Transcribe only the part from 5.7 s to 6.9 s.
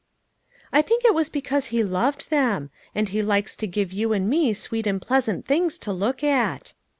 to look at."